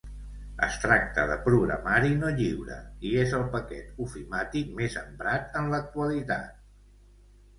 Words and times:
Es 0.67 0.77
tracta 0.83 1.23
de 1.31 1.35
programari 1.41 2.15
no 2.21 2.31
lliure, 2.39 2.77
i 3.09 3.11
és 3.25 3.35
el 3.39 3.45
paquet 3.55 4.01
ofimàtic 4.05 4.71
més 4.79 4.97
emprat 5.03 5.59
en 5.61 5.69
l'actualitat. 5.75 6.57